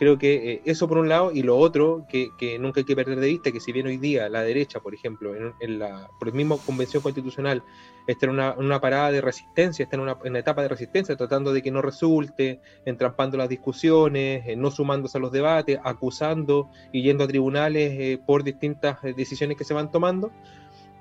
creo 0.00 0.16
que 0.16 0.52
eh, 0.52 0.62
eso 0.64 0.88
por 0.88 0.96
un 0.96 1.10
lado, 1.10 1.30
y 1.30 1.42
lo 1.42 1.58
otro 1.58 2.06
que, 2.08 2.30
nunca 2.58 2.80
hay 2.80 2.86
que 2.86 2.96
perder 2.96 3.20
de 3.20 3.26
vista, 3.26 3.52
que 3.52 3.60
si 3.60 3.70
bien 3.70 3.86
hoy 3.86 3.98
día 3.98 4.30
la 4.30 4.42
derecha, 4.42 4.80
por 4.80 4.94
ejemplo, 4.94 5.34
en, 5.36 5.78
la 5.78 6.08
por 6.18 6.28
el 6.28 6.34
mismo 6.34 6.56
convención 6.56 7.02
constitucional, 7.02 7.62
está 8.06 8.24
en 8.24 8.32
una, 8.32 8.80
parada 8.80 9.12
de 9.12 9.20
resistencia, 9.20 9.82
está 9.82 9.96
en 9.96 10.02
una, 10.04 10.38
etapa 10.38 10.62
de 10.62 10.68
resistencia, 10.68 11.14
tratando 11.16 11.52
de 11.52 11.60
que 11.60 11.70
no 11.70 11.82
resulte, 11.82 12.62
entrampando 12.86 13.36
las 13.36 13.50
discusiones, 13.50 14.42
eh, 14.46 14.56
no 14.56 14.70
sumándose 14.70 15.18
a 15.18 15.20
los 15.20 15.32
debates, 15.32 15.78
acusando 15.84 16.70
y 16.92 17.02
yendo 17.02 17.24
a 17.24 17.28
tribunales 17.28 17.92
eh, 18.00 18.18
por 18.24 18.42
distintas 18.42 19.02
decisiones 19.02 19.58
que 19.58 19.64
se 19.64 19.74
van 19.74 19.90
tomando. 19.90 20.32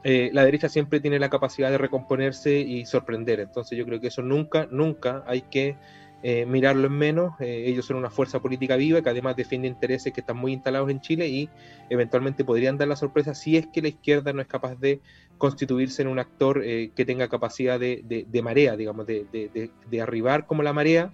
la 0.04 0.44
derecha 0.44 0.68
siempre 0.68 1.00
tiene 1.00 1.20
la 1.20 1.30
capacidad 1.30 1.72
de 1.72 1.78
recomponerse 1.78 2.60
y 2.60 2.86
sorprender. 2.86 3.40
Entonces 3.40 3.78
yo 3.78 3.86
creo 3.86 4.02
que 4.02 4.08
eso 4.08 4.24
nunca, 4.24 4.68
nunca 4.70 5.24
hay 5.26 5.44
que 5.44 5.78
eh, 6.22 6.46
mirarlo 6.46 6.88
en 6.88 6.94
menos. 6.94 7.34
Eh, 7.40 7.66
ellos 7.68 7.86
son 7.86 7.98
una 7.98 8.10
fuerza 8.10 8.42
política 8.42 8.76
viva 8.76 9.02
que 9.02 9.10
además 9.10 9.36
defiende 9.36 9.68
intereses 9.68 10.12
que 10.12 10.22
están 10.22 10.38
muy 10.38 10.54
instalados 10.54 10.90
en 10.90 11.00
Chile 11.00 11.28
y 11.28 11.50
eventualmente 11.90 12.44
podrían 12.44 12.78
dar 12.78 12.88
la 12.88 12.96
sorpresa 12.96 13.34
si 13.34 13.58
es 13.58 13.68
que 13.68 13.82
la 13.82 13.88
izquierda 13.88 14.34
no 14.34 14.42
es 14.42 14.48
capaz 14.48 14.76
de 14.76 15.00
constituirse 15.38 16.02
en 16.02 16.10
un 16.10 16.20
actor 16.20 16.62
eh, 16.64 16.92
que 16.96 17.06
tenga 17.06 17.30
capacidad 17.30 17.80
de, 17.80 18.42
marea, 18.44 18.76
digamos, 18.76 19.06
de, 19.08 20.02
arribar 20.02 20.46
como 20.46 20.64
la 20.64 20.74
marea, 20.74 21.14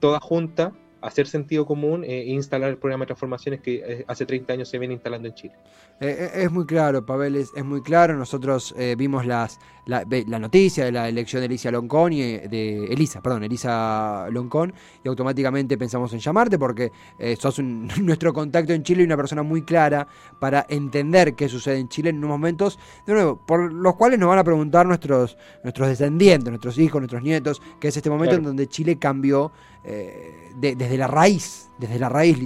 toda 0.00 0.20
junta 0.20 0.72
hacer 1.04 1.26
sentido 1.26 1.66
común 1.66 2.04
e 2.04 2.24
instalar 2.24 2.70
el 2.70 2.78
programa 2.78 3.02
de 3.02 3.08
transformaciones 3.08 3.60
que 3.60 3.82
eh, 3.86 4.04
hace 4.08 4.26
30 4.26 4.52
años 4.52 4.68
se 4.68 4.78
viene 4.78 4.94
instalando 4.94 5.28
en 5.28 5.34
Chile. 5.34 5.54
es 6.00 6.50
muy 6.50 6.66
claro, 6.66 7.04
Pavel, 7.04 7.36
es, 7.36 7.52
muy 7.64 7.82
claro. 7.82 8.16
Nosotros 8.16 8.74
vimos 8.96 9.26
las, 9.26 9.58
la, 9.86 10.04
noticia 10.38 10.84
de 10.84 10.92
la 10.92 11.08
elección 11.08 11.40
de 11.40 11.46
Elisa 11.46 11.70
Loncón 11.70 12.12
y 12.12 12.22
de 12.22 12.86
Elisa, 12.86 13.22
perdón, 13.22 13.44
Elisa 13.44 14.26
Loncón, 14.30 14.74
y 15.04 15.08
automáticamente 15.08 15.78
pensamos 15.78 16.12
en 16.12 16.18
llamarte 16.18 16.58
porque 16.58 16.90
sos 17.38 17.58
nuestro 17.60 18.32
contacto 18.32 18.72
en 18.72 18.82
Chile 18.82 19.02
y 19.02 19.06
una 19.06 19.16
persona 19.16 19.42
muy 19.42 19.62
clara 19.62 20.06
para 20.40 20.66
entender 20.68 21.34
qué 21.34 21.48
sucede 21.48 21.78
en 21.78 21.88
Chile 21.88 22.10
en 22.10 22.18
unos 22.18 22.30
momentos, 22.30 22.78
de 23.06 23.12
nuevo, 23.12 23.36
por 23.36 23.72
los 23.72 23.96
cuales 23.96 24.18
nos 24.18 24.28
van 24.28 24.38
a 24.38 24.44
preguntar 24.44 24.86
nuestros, 24.86 25.36
nuestros 25.62 25.88
descendientes, 25.88 26.48
nuestros 26.50 26.78
hijos, 26.78 27.00
nuestros 27.00 27.22
nietos, 27.22 27.62
que 27.80 27.88
es 27.88 27.96
este 27.96 28.10
momento 28.10 28.36
en 28.36 28.42
donde 28.42 28.66
Chile 28.66 28.98
cambió 28.98 29.52
desde 29.84 30.96
la 30.96 31.06
raíz, 31.06 31.68
desde 31.78 31.98
la 31.98 32.08
raíz 32.08 32.38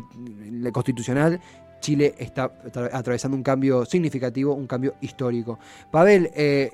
constitucional, 0.73 1.40
Chile 1.80 2.14
está 2.18 2.52
atravesando 2.92 3.37
un 3.37 3.42
cambio 3.42 3.85
significativo, 3.85 4.54
un 4.54 4.66
cambio 4.66 4.95
histórico. 5.00 5.59
Pavel, 5.90 6.30
eh, 6.35 6.73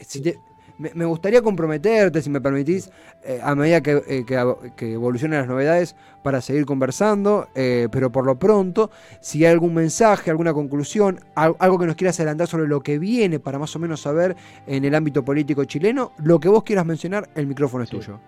me, 0.79 1.05
gustaría 1.05 1.43
comprometerte, 1.43 2.21
si 2.21 2.31
me 2.31 2.41
permitís, 2.41 2.91
eh, 3.23 3.41
a 3.43 3.55
medida 3.55 3.81
eh, 3.85 4.25
que, 4.25 4.93
evolucionen 4.93 5.41
las 5.41 5.49
novedades, 5.49 5.95
para 6.23 6.41
seguir 6.41 6.65
conversando, 6.65 7.49
pero 7.55 8.11
por 8.11 8.25
lo 8.25 8.39
pronto, 8.39 8.91
si 9.21 9.45
hay 9.45 9.53
algún 9.53 9.75
mensaje, 9.75 10.31
alguna 10.31 10.55
conclusión, 10.55 11.21
algo 11.35 11.79
que 11.79 11.87
nos 11.87 11.97
quieras 11.97 12.19
adelantar 12.19 12.47
sobre 12.47 12.67
lo 12.67 12.81
que 12.81 12.99
viene 12.99 13.41
para 13.41 13.59
más 13.59 13.77
o 13.77 13.79
menos 13.79 14.01
saber 14.01 14.35
en 14.67 14.87
el 14.87 14.95
ámbito 14.95 15.23
político 15.23 15.65
chileno, 15.67 16.13
lo 16.17 16.41
que 16.41 16.49
vos 16.49 16.65
quieras 16.65 16.87
mencionar, 16.87 17.29
el 17.35 17.47
micrófono 17.47 17.85
es 17.85 17.91
tuyo. 17.91 18.21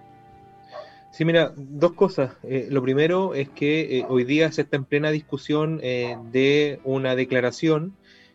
Sí, 1.17 1.25
mira, 1.25 1.55
dos 1.57 1.95
cosas. 1.95 2.33
Eh, 2.43 2.69
lo 2.71 2.83
primero 2.83 3.35
es 3.35 3.49
que 3.49 3.99
eh, 3.99 4.07
hoy 4.07 4.25
día 4.25 4.53
se 4.53 4.61
está 4.61 4.77
en 4.77 4.85
plena 4.85 5.11
discusión 5.11 5.81
eh, 5.83 6.15
de 6.31 6.79
una 6.85 7.17
declaración 7.17 7.95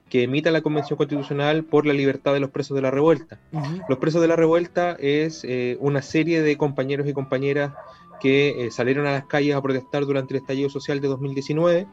que 0.10 0.24
emita 0.24 0.50
la 0.50 0.62
Convención 0.62 0.98
Constitucional 0.98 1.64
por 1.64 1.86
la 1.86 1.94
libertad 1.94 2.34
de 2.34 2.40
los 2.40 2.50
presos 2.50 2.74
de 2.74 2.82
la 2.82 2.90
revuelta. 2.90 3.40
Los 3.88 4.00
presos 4.00 4.20
de 4.20 4.28
la 4.28 4.36
revuelta 4.36 4.98
es 5.00 5.46
una 5.80 6.02
serie 6.02 6.42
de 6.42 6.58
compañeros 6.58 7.08
y 7.08 7.14
compañeras 7.14 7.72
que 8.20 8.68
salieron 8.72 9.08
a 9.08 9.12
las 9.12 9.26
calles 9.28 9.56
a 9.56 9.62
protestar 9.62 10.06
durante 10.06 10.34
el 10.34 10.42
estallido 10.42 10.70
social 10.70 11.00
de 11.00 11.08
2019 11.08 11.88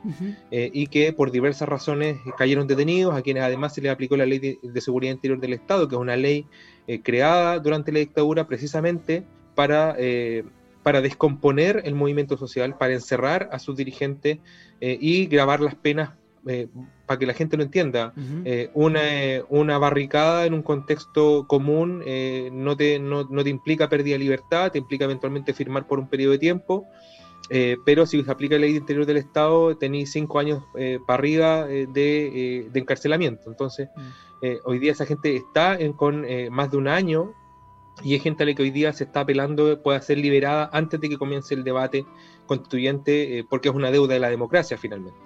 y 0.51 0.87
que 0.89 1.13
por 1.13 1.31
diversas 1.31 1.69
razones 1.69 2.19
cayeron 2.37 2.67
detenidos, 2.67 3.15
a 3.15 3.23
quienes 3.23 3.45
además 3.45 3.73
se 3.73 3.83
les 3.83 3.93
aplicó 3.93 4.17
la 4.17 4.27
Ley 4.27 4.41
de, 4.41 4.59
de 4.61 4.81
Seguridad 4.81 5.13
Interior 5.13 5.39
del 5.39 5.53
Estado, 5.53 5.87
que 5.87 5.95
es 5.95 6.01
una 6.01 6.17
ley 6.17 6.45
creada 7.05 7.61
durante 7.61 7.93
la 7.93 8.01
dictadura 8.01 8.49
precisamente 8.49 9.23
para 9.55 9.97
para 10.89 11.03
descomponer 11.03 11.83
el 11.85 11.95
movimiento 11.95 12.39
social, 12.39 12.79
para 12.79 12.95
encerrar 12.95 13.51
a 13.53 13.59
sus 13.59 13.77
dirigentes 13.77 14.39
eh, 14.81 14.97
y 14.99 15.27
grabar 15.27 15.61
las 15.61 15.75
penas 15.75 16.13
eh, 16.47 16.67
para 17.05 17.19
que 17.19 17.27
la 17.27 17.35
gente 17.35 17.59
lo 17.59 17.63
entienda. 17.63 18.15
Eh, 18.47 18.71
una, 18.73 19.03
una, 19.51 19.77
barricada 19.77 20.47
en 20.47 20.55
un 20.55 20.63
contexto 20.63 21.47
común 21.47 21.99
no, 22.53 22.75
te, 22.79 22.99
no, 22.99 23.27
te 23.27 23.51
implica 23.51 23.91
pérdida 23.91 24.15
de 24.15 24.21
libertad, 24.21 24.73
te 24.73 24.79
implica 24.79 25.05
eventualmente 25.05 25.53
firmar 25.53 25.87
por 25.87 25.99
un 25.99 26.09
periodo 26.09 26.33
de 26.33 26.39
tiempo. 26.39 26.87
pero 27.85 28.07
si 28.07 28.25
se 28.25 28.31
aplica 28.31 28.55
la 28.55 28.63
ley 28.63 28.73
de 28.73 28.79
interior 28.79 29.05
del 29.05 29.19
Estado, 29.19 29.77
tenéis 29.77 30.11
cinco 30.11 30.39
años 30.39 30.63
para 31.07 31.19
arriba 31.19 31.67
de, 31.67 32.71
encarcelamiento. 32.73 33.51
Entonces, 33.51 33.91
mm. 33.95 34.49
hoy 34.65 34.79
día 34.79 34.93
esa 34.93 35.05
gente 35.05 35.37
está 35.37 35.77
en, 35.77 35.93
con 35.93 36.25
más 36.51 36.71
de 36.71 36.79
un 36.79 36.89
año 36.89 37.35
y 38.03 38.13
hay 38.13 38.21
gente 38.21 38.43
a 38.43 38.47
la 38.47 38.55
que 38.55 38.63
hoy 38.63 38.71
día 38.71 38.93
se 38.93 39.05
está 39.05 39.21
apelando 39.21 39.81
pueda 39.83 40.01
ser 40.01 40.19
liberada 40.19 40.71
antes 40.73 41.01
de 41.01 41.09
que 41.09 41.19
comience 41.19 41.55
el 41.55 41.65
debate 41.65 42.07
constituyente, 42.47 43.39
eh, 43.39 43.45
porque 43.49 43.69
es 43.69 43.75
una 43.75 43.91
deuda 43.91 44.15
de 44.15 44.21
la 44.21 44.31
democracia 44.31 44.77
finalmente. 44.77 45.19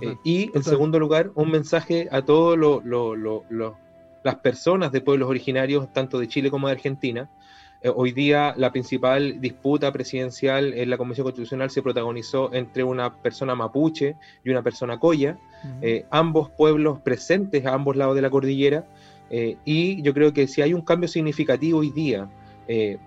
Eh, 0.00 0.16
y 0.24 0.50
en 0.54 0.64
segundo 0.64 0.98
lugar, 0.98 1.30
un 1.34 1.50
mensaje 1.50 2.08
a 2.10 2.22
todas 2.22 2.58
las 4.24 4.34
personas 4.36 4.90
de 4.90 5.00
pueblos 5.00 5.28
originarios, 5.28 5.92
tanto 5.92 6.18
de 6.18 6.26
Chile 6.26 6.50
como 6.50 6.66
de 6.66 6.72
Argentina. 6.72 7.30
Eh, 7.80 7.92
hoy 7.94 8.10
día 8.10 8.54
la 8.56 8.72
principal 8.72 9.40
disputa 9.40 9.92
presidencial 9.92 10.72
en 10.72 10.90
la 10.90 10.96
Convención 10.96 11.26
Constitucional 11.26 11.70
se 11.70 11.82
protagonizó 11.82 12.52
entre 12.52 12.82
una 12.82 13.14
persona 13.22 13.54
mapuche 13.54 14.16
y 14.42 14.50
una 14.50 14.62
persona 14.62 14.98
coya, 14.98 15.38
ambos 16.10 16.50
pueblos 16.50 17.00
presentes 17.00 17.64
a 17.66 17.74
ambos 17.74 17.96
lados 17.96 18.16
de 18.16 18.22
la 18.22 18.30
cordillera, 18.30 18.84
eh, 19.30 19.56
y 19.64 20.02
yo 20.02 20.12
creo 20.14 20.32
que 20.32 20.46
si 20.46 20.62
hay 20.62 20.74
un 20.74 20.82
cambio 20.82 21.08
significativo 21.08 21.80
hoy 21.80 21.90
día 21.90 22.28
eh, 22.68 22.98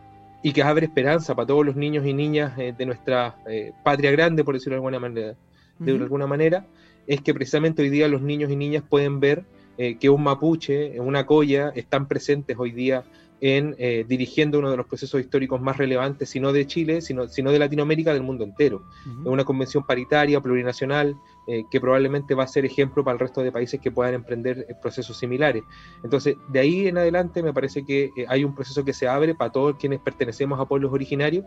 y 0.42 0.52
que 0.52 0.64
abre 0.64 0.86
esperanza 0.86 1.36
para 1.36 1.48
todos 1.48 1.66
los 1.66 1.76
niños 1.76 2.06
y 2.06 2.14
niñas 2.14 2.58
eh, 2.58 2.74
de 2.78 2.86
nuestra 2.86 3.36
patria 3.84 4.12
grande, 4.12 4.44
por 4.44 4.56
decirlo 4.56 4.76
de 4.76 4.78
alguna 4.78 5.00
manera, 5.00 5.36
de 5.80 5.92
alguna 5.92 6.28
manera, 6.28 6.66
es 7.06 7.22
que 7.22 7.34
precisamente 7.34 7.82
hoy 7.82 7.90
día 7.90 8.08
los 8.08 8.22
niños 8.22 8.52
y 8.52 8.56
niñas 8.56 8.84
pueden 8.88 9.20
ver 9.20 9.46
que 9.78 10.10
un 10.10 10.24
mapuche, 10.24 11.00
una 11.00 11.28
colla, 11.28 11.72
están 11.76 12.08
presentes 12.08 12.58
hoy 12.58 12.72
día 12.72 13.04
en 13.42 13.76
dirigiendo 14.08 14.58
uno 14.58 14.72
de 14.72 14.78
los 14.78 14.88
procesos 14.88 15.22
históricos 15.22 15.62
más 15.62 15.78
relevantes, 15.78 16.30
si 16.30 16.40
no 16.40 16.52
de 16.52 16.66
Chile, 16.66 17.02
sino, 17.02 17.28
sino 17.28 17.52
de 17.52 17.60
Latinoamérica, 17.60 18.12
del 18.12 18.24
mundo 18.24 18.44
entero. 18.44 18.82
Es 19.06 19.28
una 19.28 19.44
convención 19.44 19.86
paritaria, 19.86 20.42
plurinacional, 20.42 21.16
eh, 21.50 21.64
que 21.72 21.80
probablemente 21.80 22.36
va 22.36 22.44
a 22.44 22.48
ser 22.48 22.66
ejemplo 22.66 23.06
para 23.06 23.14
el 23.14 23.20
resto 23.20 23.42
de 23.42 23.54
países 23.54 23.80
que 23.80 23.90
puedan 23.90 24.14
emprender 24.16 24.66
eh, 24.68 24.76
procesos 24.82 25.16
similares. 25.16 25.64
Entonces, 26.04 26.36
de 26.50 26.60
ahí 26.60 26.90
en 26.90 26.98
adelante 26.98 27.42
me 27.42 27.54
parece 27.54 27.86
que 27.86 28.12
eh, 28.18 28.26
hay 28.28 28.44
un 28.44 28.54
proceso 28.54 28.84
que 28.84 28.92
se 28.92 29.08
abre 29.08 29.34
para 29.34 29.54
todos 29.54 29.78
quienes 29.78 30.02
pertenecemos 30.02 30.60
a 30.60 30.66
pueblos 30.66 30.92
originarios 30.92 31.46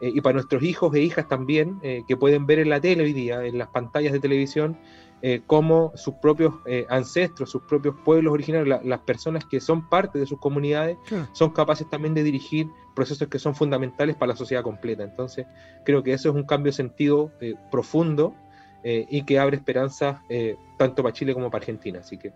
y 0.00 0.20
para 0.20 0.32
nuestros 0.32 0.64
hijos 0.64 0.92
e 0.96 1.00
hijas 1.00 1.28
también, 1.28 1.78
que 2.08 2.16
pueden 2.16 2.44
ver 2.44 2.58
en 2.58 2.70
la 2.70 2.80
tele 2.80 3.04
hoy 3.04 3.12
día, 3.12 3.44
en 3.44 3.56
las 3.56 3.68
pantallas 3.68 4.12
de 4.12 4.18
televisión, 4.18 4.76
cómo 5.46 5.92
sus 5.94 6.14
propios 6.14 6.54
ancestros, 6.88 7.50
sus 7.50 7.62
propios 7.62 7.94
pueblos 8.04 8.32
originarios, 8.32 8.84
las 8.84 9.00
personas 9.02 9.44
que 9.44 9.60
son 9.60 9.88
parte 9.88 10.18
de 10.18 10.26
sus 10.26 10.40
comunidades, 10.40 10.96
son 11.34 11.50
capaces 11.50 11.88
también 11.88 12.14
de 12.14 12.24
dirigir 12.24 12.66
procesos 12.96 13.28
que 13.28 13.38
son 13.38 13.54
fundamentales 13.54 14.16
para 14.16 14.32
la 14.32 14.36
sociedad 14.36 14.64
completa. 14.64 15.04
Entonces, 15.04 15.46
creo 15.84 16.02
que 16.02 16.14
eso 16.14 16.30
es 16.30 16.34
un 16.34 16.46
cambio 16.46 16.72
de 16.72 16.76
sentido 16.76 17.30
profundo 17.70 18.34
eh, 18.84 19.06
y 19.08 19.22
que 19.22 19.38
abre 19.38 19.56
esperanzas 19.56 20.16
eh, 20.28 20.56
tanto 20.76 21.02
para 21.02 21.12
Chile 21.12 21.34
como 21.34 21.50
para 21.50 21.62
Argentina. 21.62 22.00
Así 22.00 22.18
que 22.18 22.32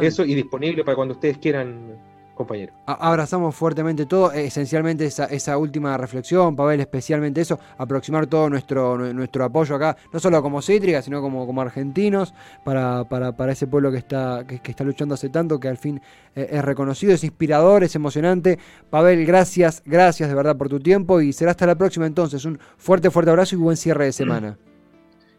eso 0.00 0.24
y 0.24 0.34
disponible 0.34 0.84
para 0.84 0.96
cuando 0.96 1.14
ustedes 1.14 1.38
quieran, 1.38 1.96
compañero. 2.34 2.74
Abrazamos 2.86 3.54
fuertemente 3.54 4.04
todo, 4.04 4.30
eh, 4.32 4.46
esencialmente 4.46 5.06
esa, 5.06 5.24
esa 5.24 5.56
última 5.56 5.96
reflexión, 5.96 6.54
Pavel, 6.54 6.80
especialmente 6.80 7.40
eso, 7.40 7.58
aproximar 7.78 8.26
todo 8.26 8.50
nuestro, 8.50 8.98
nuestro 9.12 9.44
apoyo 9.44 9.74
acá, 9.74 9.96
no 10.12 10.20
solo 10.20 10.42
como 10.42 10.60
cítrica, 10.60 11.00
sino 11.00 11.22
como, 11.22 11.46
como 11.46 11.62
argentinos, 11.62 12.34
para, 12.64 13.04
para, 13.04 13.32
para 13.34 13.52
ese 13.52 13.66
pueblo 13.66 13.90
que 13.90 13.98
está, 13.98 14.44
que, 14.46 14.60
está 14.70 14.84
luchando 14.84 15.14
hace 15.14 15.30
tanto, 15.30 15.58
que 15.58 15.68
al 15.68 15.78
fin 15.78 16.00
es 16.34 16.62
reconocido, 16.62 17.14
es 17.14 17.24
inspirador, 17.24 17.82
es 17.82 17.96
emocionante. 17.96 18.58
Pavel, 18.90 19.24
gracias, 19.26 19.82
gracias 19.84 20.28
de 20.28 20.34
verdad 20.34 20.56
por 20.56 20.68
tu 20.68 20.78
tiempo 20.78 21.20
y 21.20 21.32
será 21.32 21.50
hasta 21.52 21.66
la 21.66 21.74
próxima 21.76 22.06
entonces. 22.06 22.44
Un 22.44 22.58
fuerte, 22.76 23.10
fuerte 23.10 23.30
abrazo 23.30 23.56
y 23.56 23.58
buen 23.58 23.76
cierre 23.76 24.04
de 24.04 24.12
semana. 24.12 24.58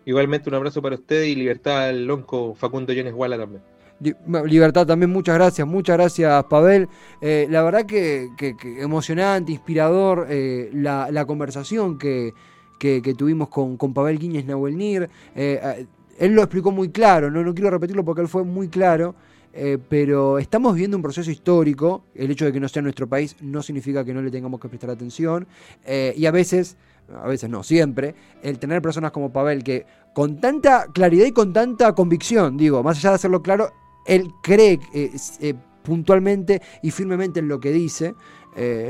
Igualmente 0.09 0.49
un 0.49 0.55
abrazo 0.55 0.81
para 0.81 0.95
usted 0.95 1.21
y 1.21 1.35
libertad 1.35 1.89
al 1.89 2.05
lonco 2.07 2.55
Facundo 2.55 2.93
Jones 2.97 3.13
Guala 3.13 3.37
también. 3.37 3.61
Libertad 4.47 4.87
también, 4.87 5.11
muchas 5.11 5.35
gracias, 5.35 5.67
muchas 5.67 5.97
gracias 5.97 6.43
Pavel. 6.45 6.87
Eh, 7.21 7.45
la 7.47 7.61
verdad 7.61 7.85
que, 7.85 8.29
emocionante, 8.79 9.51
inspirador 9.51 10.25
eh, 10.27 10.71
la, 10.73 11.25
conversación 11.27 11.99
que, 11.99 12.33
tuvimos 13.15 13.49
con, 13.49 13.77
con 13.77 13.93
Pavel 13.93 14.17
Guiñez 14.17 14.45
Nahuelnir. 14.45 15.07
Eh, 15.35 15.85
él 16.17 16.33
lo 16.33 16.41
explicó 16.41 16.71
muy 16.71 16.89
claro, 16.89 17.29
no, 17.29 17.43
no 17.43 17.53
quiero 17.53 17.69
repetirlo 17.69 18.03
porque 18.03 18.23
él 18.23 18.27
fue 18.27 18.43
muy 18.43 18.67
claro. 18.67 19.13
eh, 19.53 19.77
pero 19.89 20.39
estamos 20.39 20.73
viviendo 20.73 20.97
un 20.97 21.03
proceso 21.03 21.31
histórico. 21.31 22.03
El 22.15 22.31
hecho 22.31 22.45
de 22.45 22.51
que 22.51 22.59
no 22.59 22.67
sea 22.67 22.81
nuestro 22.81 23.07
país 23.07 23.35
no 23.41 23.61
significa 23.61 24.03
que 24.05 24.13
no 24.13 24.21
le 24.21 24.31
tengamos 24.31 24.59
que 24.59 24.69
prestar 24.69 24.89
atención. 24.89 25.47
Eh, 25.85 26.13
y 26.15 26.25
a 26.25 26.31
veces, 26.31 26.77
a 27.21 27.27
veces 27.27 27.49
no, 27.49 27.63
siempre, 27.63 28.15
el 28.43 28.59
tener 28.59 28.81
personas 28.81 29.11
como 29.11 29.31
Pavel 29.31 29.63
que 29.63 29.85
con 30.13 30.39
tanta 30.39 30.87
claridad 30.93 31.25
y 31.25 31.31
con 31.31 31.53
tanta 31.53 31.93
convicción, 31.93 32.57
digo, 32.57 32.83
más 32.83 32.97
allá 32.97 33.09
de 33.09 33.15
hacerlo 33.15 33.41
claro, 33.41 33.71
él 34.05 34.33
cree 34.41 34.79
eh, 34.93 35.53
puntualmente 35.83 36.61
y 36.81 36.91
firmemente 36.91 37.39
en 37.39 37.47
lo 37.47 37.59
que 37.59 37.71
dice. 37.71 38.15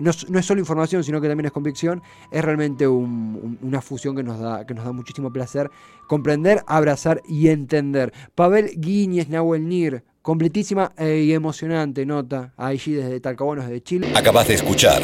no, 0.01 0.09
es 0.11 0.45
solo 0.45 0.59
información, 0.59 1.03
sino 1.03 1.19
que 1.21 1.27
también 1.27 1.47
es 1.47 1.51
convicción, 1.51 2.01
es 2.31 2.43
realmente 2.43 2.87
una 2.87 3.81
fusión 3.81 4.15
que 4.15 4.23
nos, 4.23 4.39
da, 4.39 4.65
que 4.65 4.73
nos 4.73 4.85
da 4.85 4.91
muchísimo 4.91 5.31
placer 5.31 5.69
comprender, 6.07 6.63
abrazar 6.67 7.21
y 7.27 7.49
entender. 7.49 8.11
Pavel 8.33 8.71
Guiñez 8.77 9.29
Nahuel 9.29 9.67
Nir, 9.67 10.03
completísima 10.21 10.91
y 10.99 11.31
emocionante 11.33 12.05
nota 12.05 12.53
allí 12.57 12.93
desde 12.93 13.19
Talcahuano, 13.19 13.61
desde 13.61 13.81
Chile. 13.81 14.13
Acabas 14.15 14.47
de 14.47 14.55
escuchar 14.55 15.03